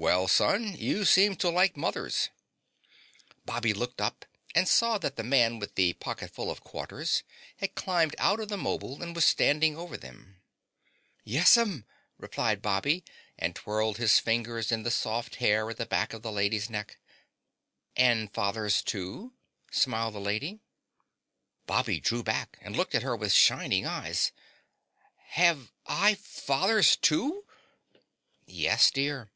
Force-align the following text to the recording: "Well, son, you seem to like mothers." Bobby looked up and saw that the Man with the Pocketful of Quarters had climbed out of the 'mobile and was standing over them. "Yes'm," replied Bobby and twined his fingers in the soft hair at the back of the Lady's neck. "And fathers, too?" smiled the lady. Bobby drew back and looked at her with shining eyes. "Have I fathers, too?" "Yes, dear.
"Well, 0.00 0.28
son, 0.28 0.76
you 0.76 1.04
seem 1.04 1.34
to 1.36 1.50
like 1.50 1.76
mothers." 1.76 2.30
Bobby 3.44 3.74
looked 3.74 4.00
up 4.00 4.24
and 4.54 4.68
saw 4.68 4.96
that 4.98 5.16
the 5.16 5.24
Man 5.24 5.58
with 5.58 5.74
the 5.74 5.94
Pocketful 5.94 6.52
of 6.52 6.60
Quarters 6.62 7.24
had 7.56 7.74
climbed 7.74 8.14
out 8.16 8.38
of 8.38 8.48
the 8.48 8.56
'mobile 8.56 9.02
and 9.02 9.12
was 9.12 9.24
standing 9.24 9.76
over 9.76 9.96
them. 9.96 10.40
"Yes'm," 11.24 11.84
replied 12.16 12.62
Bobby 12.62 13.02
and 13.36 13.56
twined 13.56 13.96
his 13.96 14.20
fingers 14.20 14.70
in 14.70 14.84
the 14.84 14.92
soft 14.92 15.34
hair 15.42 15.68
at 15.68 15.78
the 15.78 15.84
back 15.84 16.12
of 16.12 16.22
the 16.22 16.30
Lady's 16.30 16.70
neck. 16.70 16.98
"And 17.96 18.32
fathers, 18.32 18.82
too?" 18.82 19.32
smiled 19.72 20.14
the 20.14 20.20
lady. 20.20 20.60
Bobby 21.66 21.98
drew 21.98 22.22
back 22.22 22.56
and 22.60 22.76
looked 22.76 22.94
at 22.94 23.02
her 23.02 23.16
with 23.16 23.32
shining 23.32 23.84
eyes. 23.84 24.30
"Have 25.30 25.72
I 25.88 26.14
fathers, 26.14 26.94
too?" 26.94 27.44
"Yes, 28.46 28.92
dear. 28.92 29.32